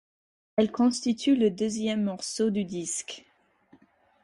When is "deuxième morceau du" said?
1.51-2.63